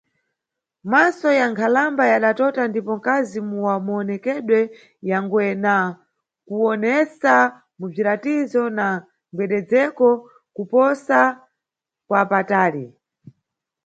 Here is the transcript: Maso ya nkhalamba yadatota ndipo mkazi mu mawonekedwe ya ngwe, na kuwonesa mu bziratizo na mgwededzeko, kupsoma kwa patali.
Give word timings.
Maso 0.91 1.27
ya 1.39 1.45
nkhalamba 1.51 2.03
yadatota 2.11 2.61
ndipo 2.67 2.91
mkazi 2.99 3.39
mu 3.47 3.57
mawonekedwe 3.65 4.59
ya 5.09 5.17
ngwe, 5.23 5.45
na 5.63 5.75
kuwonesa 6.47 7.35
mu 7.77 7.85
bziratizo 7.89 8.63
na 8.77 8.87
mgwededzeko, 9.31 10.09
kupsoma 10.55 11.19
kwa 12.07 12.21
patali. 12.31 12.85